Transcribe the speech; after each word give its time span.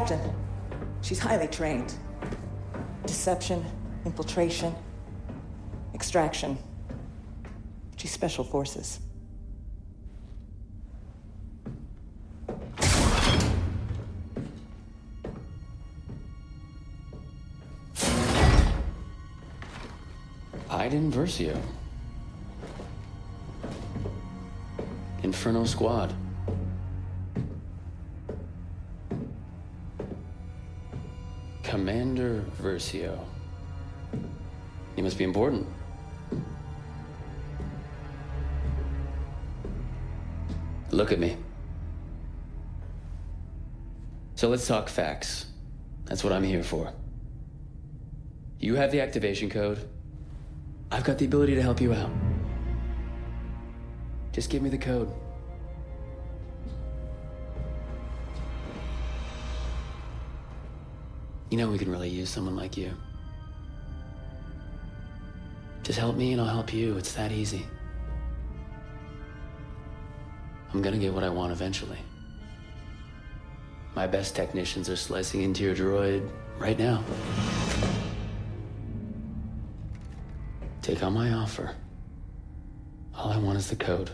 Captain, 0.00 0.34
she's 1.02 1.18
highly 1.18 1.46
trained. 1.46 1.92
Deception, 3.04 3.62
infiltration, 4.06 4.74
extraction. 5.92 6.56
She's 7.98 8.10
special 8.10 8.42
forces. 8.42 9.00
Iden 20.70 21.12
Versio. 21.12 21.60
Inferno 25.22 25.66
Squad. 25.66 26.14
Commander 31.70 32.44
Versio. 32.60 33.16
You 34.96 35.04
must 35.04 35.16
be 35.16 35.22
important. 35.22 35.68
Look 40.90 41.12
at 41.12 41.20
me. 41.20 41.36
So 44.34 44.48
let's 44.48 44.66
talk 44.66 44.88
facts. 44.88 45.46
That's 46.06 46.24
what 46.24 46.32
I'm 46.32 46.42
here 46.42 46.64
for. 46.64 46.92
You 48.58 48.74
have 48.74 48.90
the 48.90 49.00
activation 49.00 49.48
code. 49.48 49.88
I've 50.90 51.04
got 51.04 51.18
the 51.18 51.24
ability 51.24 51.54
to 51.54 51.62
help 51.62 51.80
you 51.80 51.94
out. 51.94 52.10
Just 54.32 54.50
give 54.50 54.60
me 54.60 54.70
the 54.70 54.78
code. 54.78 55.08
You 61.50 61.56
know 61.56 61.68
we 61.68 61.78
can 61.78 61.90
really 61.90 62.08
use 62.08 62.30
someone 62.30 62.54
like 62.54 62.76
you. 62.76 62.92
Just 65.82 65.98
help 65.98 66.16
me 66.16 66.32
and 66.32 66.40
I'll 66.40 66.46
help 66.46 66.72
you. 66.72 66.96
It's 66.96 67.12
that 67.14 67.32
easy. 67.32 67.66
I'm 70.72 70.80
gonna 70.80 70.98
get 70.98 71.12
what 71.12 71.24
I 71.24 71.28
want 71.28 71.52
eventually. 71.52 71.98
My 73.96 74.06
best 74.06 74.36
technicians 74.36 74.88
are 74.88 74.94
slicing 74.94 75.42
into 75.42 75.64
your 75.64 75.74
droid 75.74 76.30
right 76.60 76.78
now. 76.78 77.02
Take 80.82 81.02
on 81.02 81.12
my 81.12 81.32
offer. 81.32 81.74
All 83.16 83.32
I 83.32 83.38
want 83.38 83.58
is 83.58 83.68
the 83.68 83.76
code. 83.76 84.12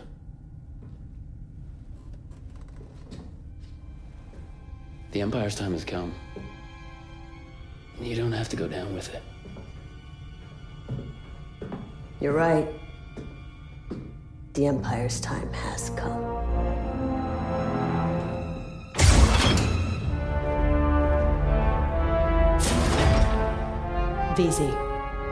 The 5.11 5.21
Empire's 5.21 5.55
time 5.55 5.73
has 5.73 5.85
come. 5.85 6.13
You 7.99 8.15
don't 8.15 8.31
have 8.31 8.49
to 8.49 8.55
go 8.55 8.67
down 8.67 8.93
with 8.93 9.13
it. 9.13 9.23
You're 12.21 12.33
right. 12.33 12.67
The 14.53 14.67
Empire's 14.67 15.19
time 15.19 15.51
has 15.53 15.89
come. 15.91 16.23
VZ 24.35 24.69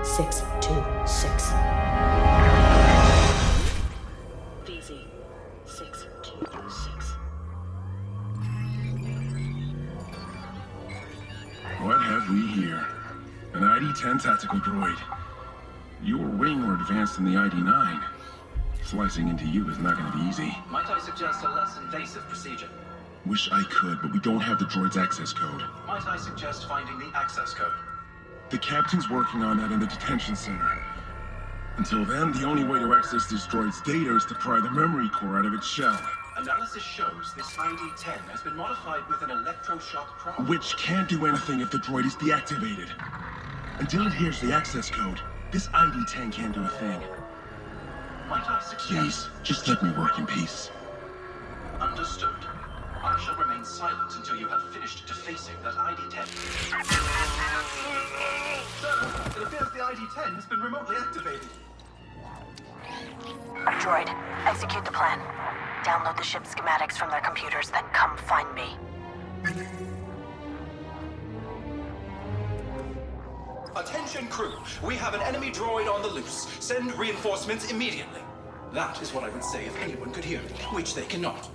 626. 0.03 1.51
VZ 4.65 5.05
626. 5.65 7.14
We 12.29 12.47
here? 12.47 12.87
An 13.53 13.63
ID-10 13.63 14.21
tactical 14.21 14.59
droid. 14.59 14.97
You 16.01 16.17
were 16.17 16.29
way 16.29 16.53
more 16.53 16.75
advanced 16.75 17.15
than 17.15 17.25
the 17.25 17.37
ID-9. 17.37 18.03
Slicing 18.83 19.27
into 19.27 19.45
you 19.45 19.69
is 19.69 19.77
not 19.79 19.97
going 19.97 20.11
to 20.11 20.17
be 20.17 20.23
easy. 20.25 20.55
Might 20.69 20.89
I 20.89 20.99
suggest 20.99 21.43
a 21.43 21.49
less 21.49 21.77
invasive 21.77 22.23
procedure? 22.27 22.69
Wish 23.25 23.49
I 23.51 23.63
could, 23.69 24.01
but 24.01 24.11
we 24.11 24.19
don't 24.19 24.39
have 24.39 24.59
the 24.59 24.65
droid's 24.65 24.97
access 24.97 25.33
code. 25.33 25.63
Might 25.87 26.05
I 26.07 26.17
suggest 26.17 26.67
finding 26.67 26.99
the 26.99 27.11
access 27.17 27.53
code? 27.53 27.73
The 28.49 28.59
captain's 28.59 29.09
working 29.09 29.41
on 29.41 29.57
that 29.57 29.71
in 29.71 29.79
the 29.79 29.87
detention 29.87 30.35
center. 30.35 30.69
Until 31.77 32.05
then, 32.05 32.31
the 32.31 32.43
only 32.43 32.63
way 32.63 32.79
to 32.79 32.93
access 32.93 33.27
this 33.27 33.47
droid's 33.47 33.81
data 33.81 34.15
is 34.15 34.25
to 34.25 34.35
pry 34.35 34.59
the 34.59 34.71
memory 34.71 35.09
core 35.09 35.37
out 35.37 35.45
of 35.45 35.53
its 35.53 35.67
shell. 35.67 35.99
Analysis 36.37 36.83
shows 36.83 37.33
this 37.37 37.57
ID-10 37.57 38.17
has 38.29 38.41
been 38.41 38.57
modified 38.57 39.07
with 39.07 39.21
an 39.21 39.29
electroshock 39.29 40.07
prompt. 40.17 40.49
Which 40.49 40.75
can't 40.75 41.07
do 41.07 41.25
anything 41.25 41.61
if 41.61 41.71
the 41.71 41.77
droid 41.77 42.05
is 42.05 42.15
deactivated. 42.15 42.89
Until 43.79 44.05
it 44.05 44.13
hears 44.13 44.41
the 44.41 44.53
access 44.53 44.89
code, 44.89 45.21
this 45.51 45.69
ID-10 45.73 46.33
can't 46.33 46.53
do 46.53 46.61
a 46.61 46.67
thing. 46.67 46.99
Might 48.27 48.49
I 48.49 48.59
suggest... 48.61 48.89
Please, 48.89 49.29
just 49.43 49.67
let 49.69 49.81
me 49.81 49.91
work 49.91 50.19
in 50.19 50.25
peace. 50.25 50.71
Understood. 51.79 52.35
I 53.01 53.17
shall 53.23 53.37
remain 53.37 53.63
silent 53.63 54.11
until 54.17 54.35
you 54.35 54.49
have 54.49 54.73
finished 54.73 55.07
defacing 55.07 55.55
that 55.63 55.77
ID-10. 55.77 56.27
Sir, 58.81 59.39
it 59.39 59.47
appears 59.47 59.71
the 59.71 59.83
ID-10 59.83 60.35
has 60.35 60.45
been 60.45 60.59
remotely 60.59 60.97
activated. 60.97 61.47
Droid, 63.79 64.09
execute 64.45 64.83
the 64.83 64.91
plan. 64.91 65.21
Download 65.85 66.17
the 66.17 66.23
ship 66.23 66.45
schematics 66.45 66.93
from 66.93 67.11
their 67.11 67.21
computers, 67.21 67.69
then 67.69 67.83
come 67.93 68.17
find 68.17 68.51
me. 68.55 68.75
Attention 73.75 74.25
crew, 74.29 74.53
we 74.83 74.95
have 74.95 75.13
an 75.13 75.21
enemy 75.21 75.51
droid 75.51 75.87
on 75.87 76.01
the 76.01 76.07
loose. 76.07 76.47
Send 76.59 76.91
reinforcements 76.97 77.69
immediately. 77.69 78.21
That 78.73 78.99
is 78.99 79.13
what 79.13 79.23
I 79.25 79.29
would 79.29 79.43
say 79.43 79.67
if 79.67 79.79
anyone 79.79 80.11
could 80.11 80.25
hear 80.25 80.39
me, 80.41 80.49
which 80.71 80.95
they 80.95 81.05
cannot. 81.05 81.51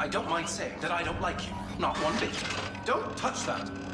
I 0.00 0.08
don't 0.08 0.28
mind 0.28 0.48
saying 0.48 0.80
that 0.80 0.90
I 0.90 1.04
don't 1.04 1.20
like 1.20 1.46
you. 1.46 1.54
Not 1.78 1.96
one 1.98 2.18
bit. 2.18 2.34
Don't 2.84 3.16
touch 3.16 3.46
that. 3.46 3.87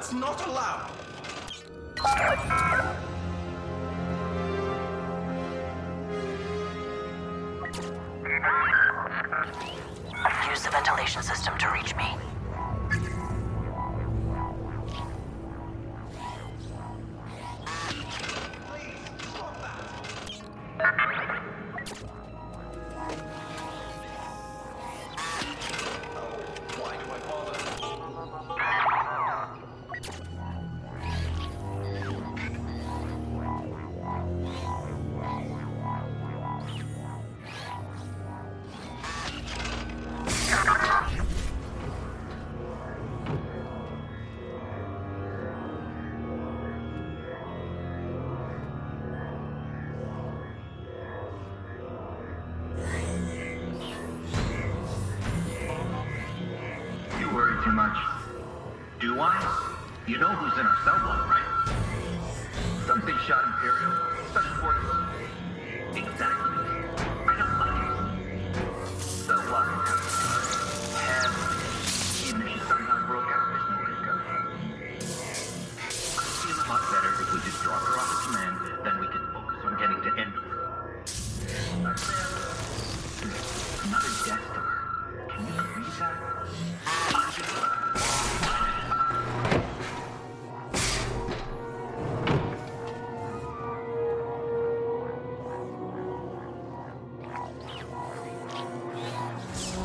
That's 0.00 0.14
not 0.14 0.46
allowed. 0.46 0.90
Use 10.48 10.62
the 10.62 10.70
ventilation 10.70 11.22
system 11.22 11.58
to 11.58 11.70
reach 11.72 11.94
You 40.60 40.66
worry 57.34 57.64
too 57.64 57.72
much. 57.72 57.96
Do 59.00 59.18
I? 59.18 59.76
You 60.06 60.18
know 60.18 60.28
who's 60.28 60.58
in 60.58 60.66
our. 60.66 60.89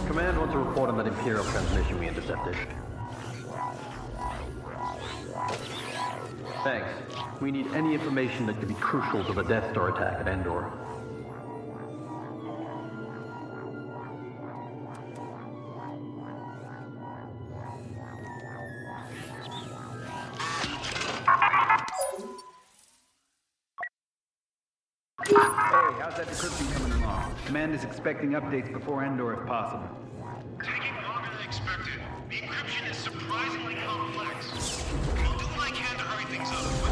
Command 0.05 0.37
wants 0.37 0.53
a 0.53 0.57
report 0.59 0.89
on 0.91 0.97
that 0.97 1.07
Imperial 1.07 1.43
transmission 1.45 1.99
we 1.99 2.07
intercepted. 2.07 2.55
Thanks. 6.63 6.87
We 7.41 7.49
need 7.49 7.65
any 7.73 7.95
information 7.95 8.45
that 8.45 8.59
could 8.59 8.67
be 8.67 8.75
crucial 8.75 9.23
to 9.25 9.33
the 9.33 9.41
Death 9.41 9.71
Star 9.71 9.89
attack 9.89 10.19
at 10.19 10.27
Endor. 10.27 10.71
Hey, 25.75 25.81
how's 25.99 26.15
that 26.15 26.27
decryption 26.27 26.71
coming 26.71 27.03
along? 27.03 27.35
Command 27.47 27.75
is 27.75 27.83
expecting 27.83 28.29
updates 28.29 28.71
before 28.71 29.03
Endor 29.03 29.33
if 29.33 29.45
possible. 29.45 29.89
Taking 30.63 30.95
longer 31.03 31.29
than 31.35 31.45
expected. 31.45 31.99
The 32.29 32.35
encryption 32.37 32.89
is 32.89 32.95
surprisingly 32.95 33.75
complex. 33.85 34.55
I'll 35.17 35.37
do 35.37 35.43
what 35.43 35.67
I 35.67 35.75
can 35.75 35.97
to 35.97 36.03
hurry 36.05 36.23
things 36.31 36.47
up, 36.47 36.84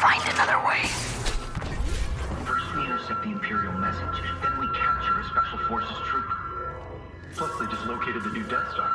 Find 0.00 0.22
another 0.32 0.56
way. 0.64 0.80
First 2.48 2.64
we 2.74 2.88
intercept 2.88 3.20
the 3.22 3.36
Imperial 3.36 3.74
message, 3.74 4.16
then 4.40 4.56
we 4.56 4.64
capture 4.72 5.20
a 5.20 5.24
Special 5.28 5.58
Forces 5.68 5.96
trooper. 6.08 6.36
Plus, 7.36 7.52
they 7.60 7.66
just 7.66 7.84
located 7.84 8.24
the 8.24 8.30
new 8.32 8.44
Death 8.44 8.64
Star. 8.72 8.88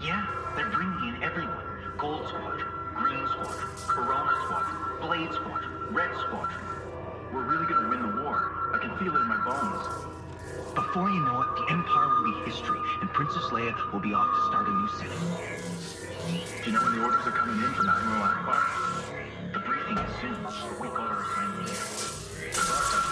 Yeah, 0.00 0.22
they're 0.54 0.70
bringing 0.70 1.10
in 1.10 1.22
everyone. 1.24 1.58
Gold 1.98 2.22
Squadron, 2.28 2.70
Green 2.94 3.26
Squadron, 3.34 3.66
Corona 3.90 4.30
Squadron, 4.46 4.78
Blade 5.02 5.32
Squadron, 5.34 5.74
Red 5.90 6.14
Squadron. 6.22 6.62
We're 7.34 7.42
really 7.42 7.66
gonna 7.66 7.88
win 7.88 8.02
the 8.02 8.22
war. 8.22 8.70
I 8.74 8.78
can 8.78 8.96
feel 9.02 9.10
it 9.10 9.20
in 9.20 9.26
my 9.26 9.42
bones. 9.42 10.06
Before 10.72 11.10
you 11.10 11.18
know 11.18 11.42
it, 11.42 11.66
the 11.66 11.72
Empire 11.74 12.08
will 12.14 12.30
be 12.30 12.50
history, 12.50 12.78
and 13.02 13.10
Princess 13.10 13.50
Leia 13.50 13.74
will 13.92 13.98
be 13.98 14.14
off 14.14 14.30
to 14.30 14.40
start 14.54 14.68
a 14.68 14.70
new 14.70 14.88
city. 15.02 15.18
Do 16.62 16.70
you 16.70 16.78
know 16.78 16.84
when 16.84 16.94
the 16.94 17.02
orders 17.02 17.26
are 17.26 17.34
coming 17.34 17.58
in 17.58 17.74
from 17.74 17.88
Admiral 17.88 18.22
Ackbar? 18.22 18.95
Briefing 19.96 20.10
is 20.10 20.20
soon, 20.20 21.64
but 22.52 23.05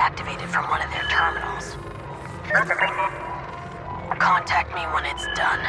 need 0.00 0.16
to 0.16 0.22
deactivate 0.22 0.42
it 0.42 0.48
from 0.48 0.68
one 0.70 0.80
of 0.82 0.90
their 0.90 1.04
terminals. 1.10 1.76
Contact 4.18 4.74
me 4.74 4.82
when 4.92 5.04
it's 5.06 5.26
done. 5.36 5.60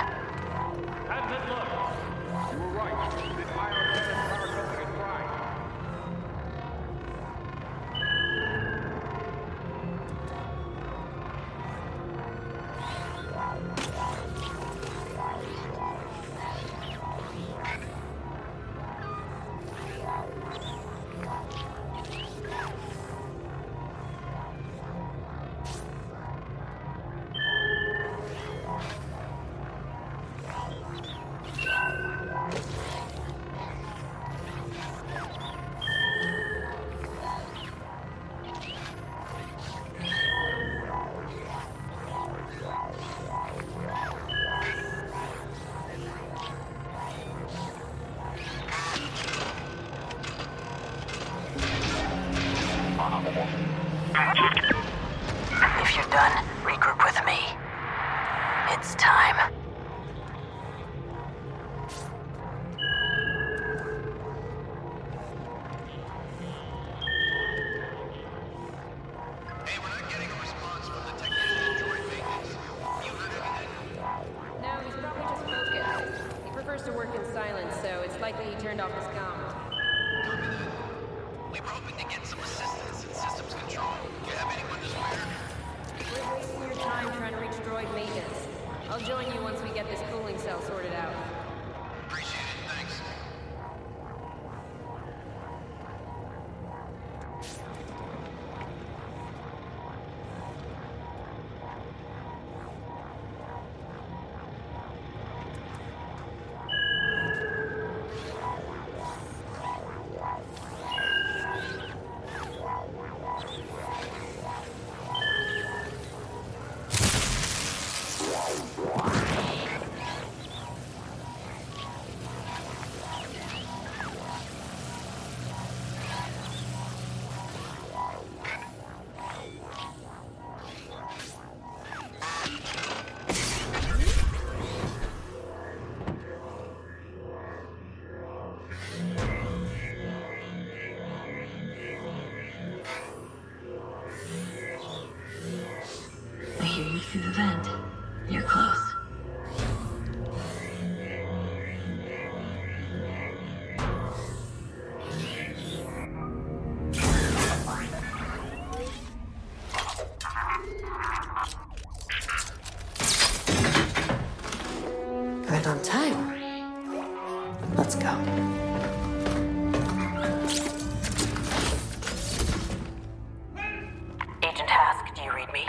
Agent 174.44 174.70
Hask, 174.70 175.16
do 175.16 175.24
you 175.24 175.34
read 175.34 175.51
me? 175.54 175.66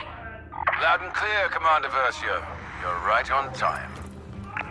Loud 0.81 1.03
and 1.03 1.13
clear, 1.13 1.49
Commander 1.51 1.89
Versio. 1.89 2.45
You're 2.81 3.07
right 3.07 3.31
on 3.31 3.53
time. 3.55 3.91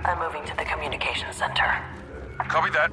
I'm 0.03 0.19
moving 0.19 0.43
to 0.45 0.55
the 0.57 0.65
communications 0.65 1.35
center. 1.35 1.81
Copy 2.47 2.69
that. 2.71 2.91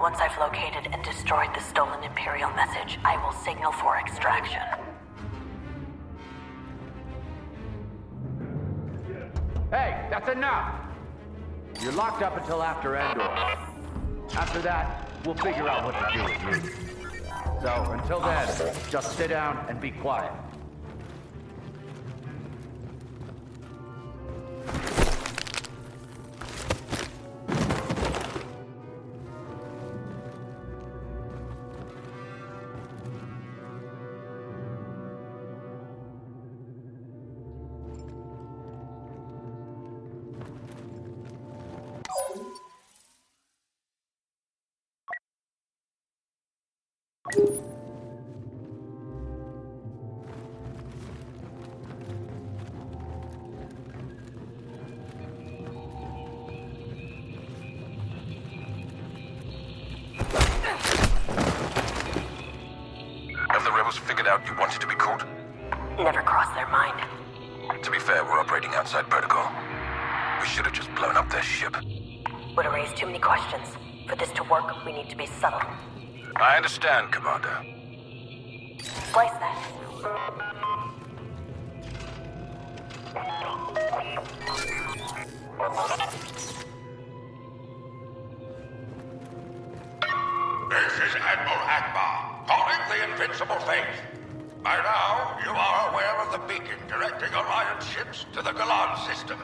Once 0.00 0.18
I've 0.18 0.36
located 0.38 0.92
and 0.92 1.04
destroyed 1.04 1.50
the 1.54 1.60
stolen 1.60 2.02
Imperial 2.02 2.50
message, 2.54 2.98
I 3.04 3.16
will 3.22 3.32
signal 3.32 3.70
for 3.72 3.98
extraction. 3.98 4.60
Hey, 9.70 10.06
that's 10.10 10.28
enough! 10.28 10.74
You're 11.80 11.92
locked 11.92 12.22
up 12.22 12.36
until 12.36 12.62
after 12.62 12.96
Endor. 12.96 13.71
After 14.34 14.60
that, 14.62 15.08
we'll 15.24 15.34
figure 15.34 15.68
out 15.68 15.84
what 15.84 15.94
to 15.94 16.16
do 16.16 16.24
with 16.24 16.64
you. 16.64 16.70
So, 17.60 17.92
until 17.92 18.20
then, 18.20 18.74
just 18.90 19.16
sit 19.16 19.28
down 19.28 19.64
and 19.68 19.80
be 19.80 19.90
quiet. 19.90 20.32
You 64.52 64.58
wanted 64.58 64.82
to 64.82 64.86
be 64.86 64.94
caught? 64.94 65.26
Never 65.96 66.20
crossed 66.20 66.54
their 66.54 66.68
mind. 66.68 67.00
To 67.82 67.90
be 67.90 67.98
fair, 67.98 68.22
we're 68.22 68.38
operating 68.38 68.68
outside 68.74 69.08
protocol. 69.08 69.50
We 70.42 70.46
should 70.46 70.66
have 70.66 70.74
just 70.74 70.94
blown 70.94 71.16
up 71.16 71.30
their 71.30 71.42
ship. 71.42 71.74
Would 72.54 72.66
have 72.66 72.74
raised 72.74 72.94
too 72.94 73.06
many 73.06 73.18
questions. 73.18 73.66
For 74.06 74.14
this 74.14 74.30
to 74.32 74.42
work, 74.42 74.84
we 74.84 74.92
need 74.92 75.08
to 75.08 75.16
be 75.16 75.24
subtle. 75.24 75.62
I 76.36 76.56
understand, 76.56 77.12
Commander. 77.12 77.64
Slice 79.10 79.32
that. 79.40 79.56
This 90.68 90.92
is 90.92 91.16
Admiral 91.16 91.62
Ackbar, 91.72 92.46
calling 92.46 92.80
the 92.90 93.12
Invincible 93.12 93.58
Faith. 93.60 94.21
By 94.62 94.78
now, 94.78 95.42
you 95.42 95.50
are 95.50 95.90
aware 95.90 96.22
of 96.22 96.30
the 96.30 96.38
beacon 96.46 96.78
directing 96.86 97.34
Alliance 97.34 97.84
ships 97.84 98.26
to 98.32 98.42
the 98.42 98.52
Galan 98.52 98.94
system. 99.10 99.42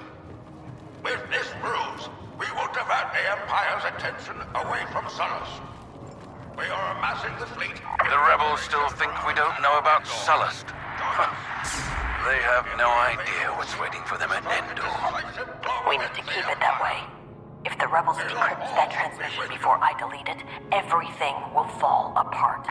With 1.03 1.19
this 1.27 1.51
ruse, 1.59 2.07
we 2.39 2.47
will 2.55 2.71
divert 2.71 3.11
the 3.11 3.27
Empire's 3.27 3.83
attention 3.91 4.39
away 4.55 4.79
from 4.95 5.11
Sullust. 5.11 5.59
We 6.57 6.71
are 6.71 6.97
amassing 6.97 7.35
the 7.43 7.51
fleet. 7.51 7.75
The 7.99 8.21
rebels 8.31 8.61
still 8.63 8.89
think 8.95 9.11
we 9.27 9.35
don't 9.35 9.59
know 9.61 9.79
about 9.79 10.07
Sullust. 10.07 10.71
They 12.23 12.39
have 12.39 12.67
no 12.79 12.87
idea 12.87 13.51
what's 13.59 13.75
waiting 13.81 14.03
for 14.07 14.19
them 14.19 14.31
at 14.31 14.47
Endor. 14.47 14.87
We 15.91 15.99
need 15.99 16.15
to 16.15 16.23
keep 16.23 16.47
it 16.47 16.61
that 16.63 16.79
way. 16.79 17.03
If 17.67 17.77
the 17.81 17.89
rebels 17.89 18.19
decrypt 18.19 18.71
that 18.79 18.95
transmission 18.95 19.49
before 19.51 19.83
I 19.83 19.99
delete 19.99 20.29
it, 20.29 20.47
everything 20.71 21.35
will 21.55 21.67
fall 21.83 22.15
apart. 22.15 22.69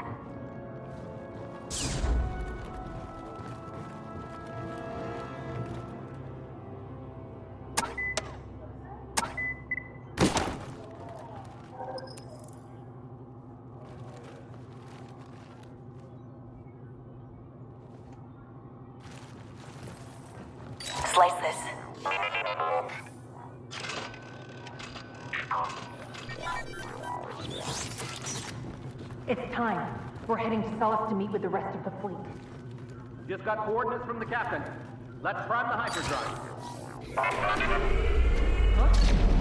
Meet 31.28 31.34
with 31.34 31.42
the 31.42 31.50
rest 31.50 31.76
of 31.76 31.84
the 31.84 31.92
fleet. 32.02 32.18
Just 33.28 33.44
got 33.44 33.66
coordinates 33.66 34.06
from 34.06 34.20
the 34.20 34.26
captain. 34.26 34.64
Let's 35.22 35.46
prime 35.48 35.70
the 35.70 35.76
hyperdrive. 35.76 36.40
Look 38.78 39.37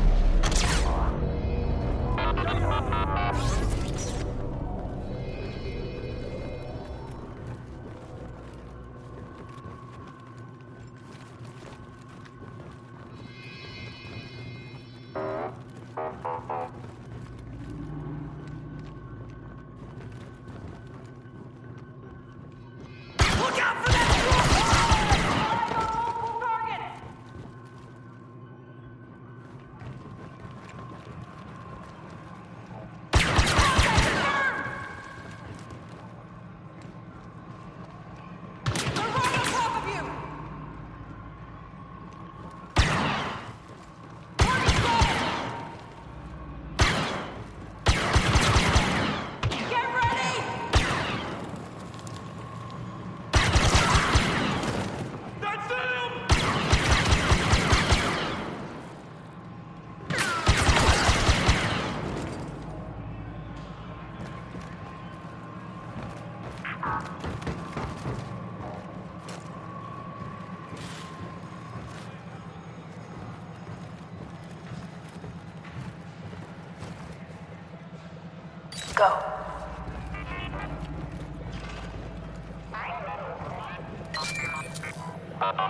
Can 85.56 85.64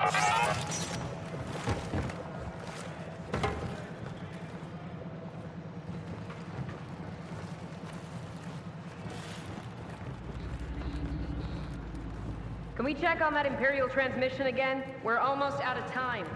we 12.85 12.95
check 12.95 13.21
on 13.21 13.33
that 13.35 13.47
Imperial 13.47 13.89
transmission 13.89 14.49
again? 14.49 14.83
We're 15.05 15.19
almost 15.19 15.61
out 15.61 15.79
of 15.79 15.87
time. 15.93 16.27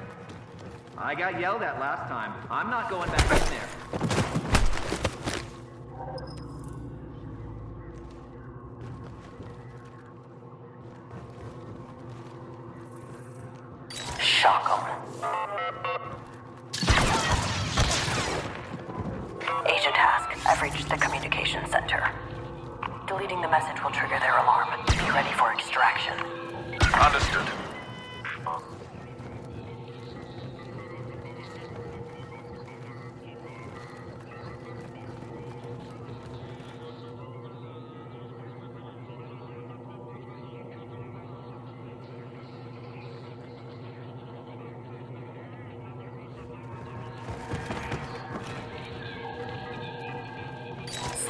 I 0.97 1.14
got 1.14 1.40
yelled 1.40 1.62
at 1.62 1.80
last 1.80 2.09
time. 2.09 2.33
I'm 2.50 2.71
not 2.71 2.88
going 2.88 3.11
back. 3.11 3.50
captured. 27.44 27.70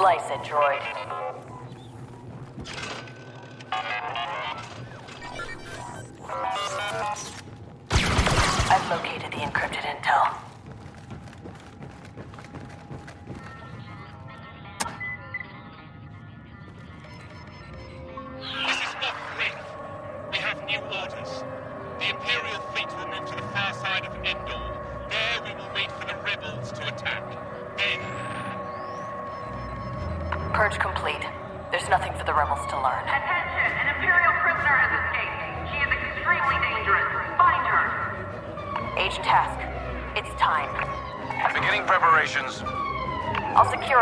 Slice 0.01 0.31
it, 0.31 0.41
droid. 0.45 1.10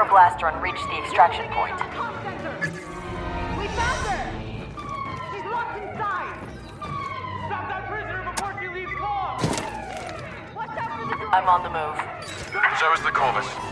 blaster 0.08 0.48
and 0.48 0.62
reach 0.62 0.80
the 0.88 0.98
extraction 0.98 1.44
point. 1.52 1.76
We 3.58 3.66
found 3.76 4.00
her! 4.08 4.32
She's 5.32 5.44
locked 5.44 5.76
inside! 5.78 6.38
Stop 7.46 7.68
that 7.68 7.86
prisoner 7.88 8.24
before 8.32 8.56
she 8.60 8.68
leaves 8.68 8.92
the! 8.92 9.36
I'm 11.30 11.48
on 11.48 11.62
the 11.62 11.70
move. 11.70 11.96
So 12.80 12.92
is 12.94 13.02
the 13.02 13.10
Corvus. 13.10 13.67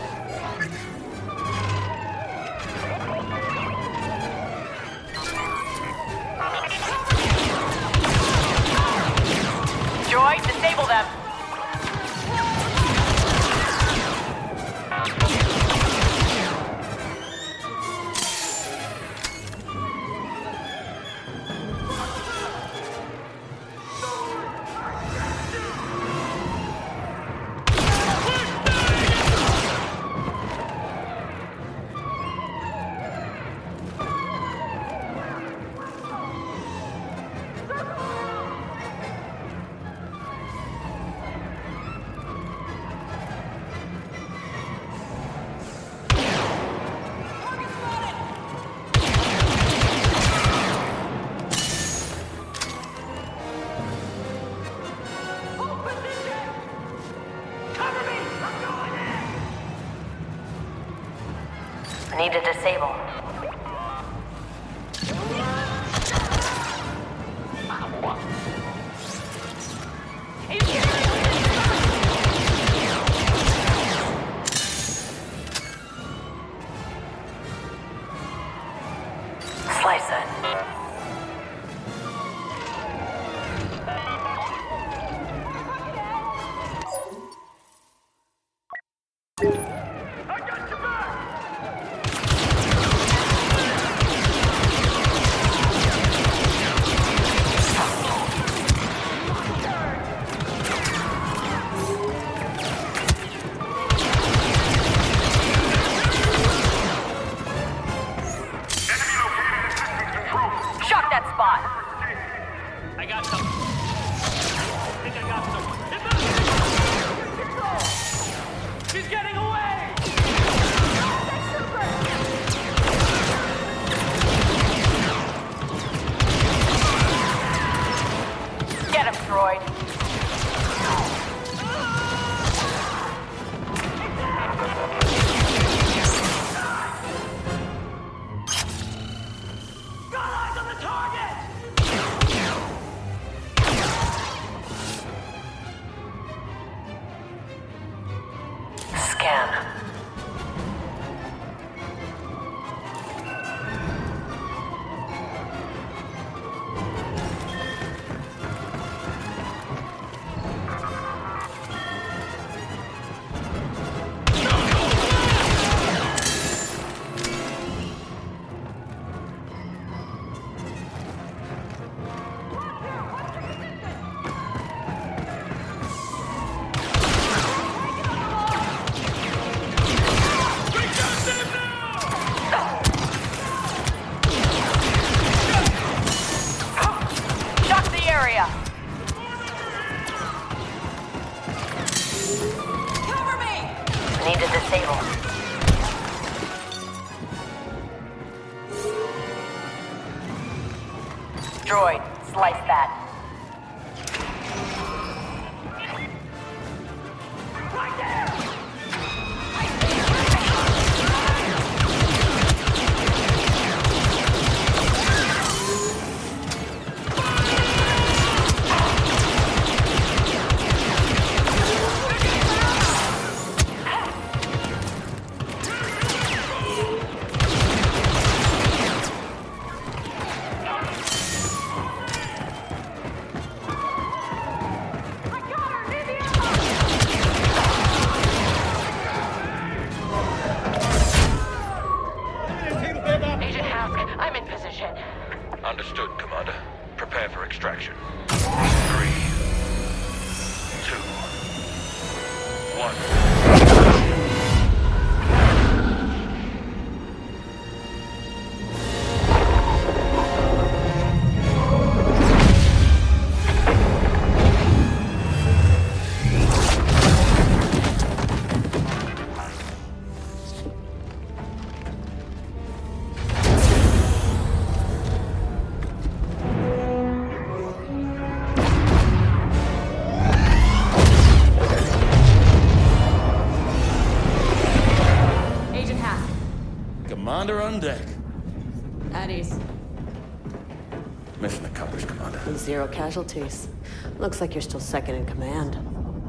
Casualties. 292.97 293.69
Looks 294.17 294.41
like 294.41 294.55
you're 294.55 294.61
still 294.63 294.79
second 294.79 295.13
in 295.13 295.25
command. 295.27 295.77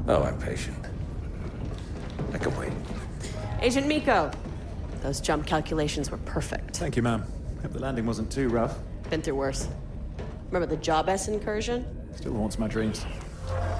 Oh, 0.06 0.22
I'm 0.22 0.38
patient. 0.38 0.76
I 2.34 2.36
can 2.36 2.54
wait. 2.58 2.72
Agent 3.62 3.86
Meeko. 3.86 4.34
Those 5.00 5.18
jump 5.22 5.46
calculations 5.46 6.10
were 6.10 6.18
perfect. 6.18 6.76
Thank 6.76 6.94
you, 6.94 7.02
ma'am. 7.02 7.24
Hope 7.62 7.72
the 7.72 7.78
landing 7.78 8.04
wasn't 8.04 8.30
too 8.30 8.50
rough. 8.50 8.76
Been 9.08 9.22
through 9.22 9.36
worse. 9.36 9.66
Remember 10.50 10.66
the 10.66 10.80
Job 10.82 11.08
S 11.08 11.28
incursion? 11.28 11.86
Still 12.14 12.34
haunts 12.34 12.58
my 12.58 12.68
dreams. 12.68 13.06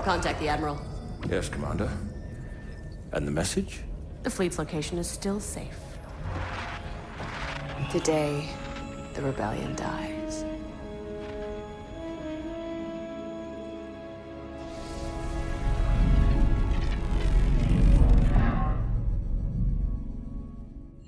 Contact 0.03 0.41
the 0.41 0.49
Admiral. 0.49 0.81
Yes, 1.29 1.51
Commander. 1.51 1.91
And 3.13 3.27
the 3.27 3.33
message? 3.33 3.81
The 4.23 4.31
fleet's 4.31 4.59
location 4.59 4.97
is 4.97 5.07
still 5.07 5.41
safe. 5.41 5.79
Today, 7.91 8.49
the 9.13 9.21
rebellion 9.21 9.75
dies. 9.77 10.18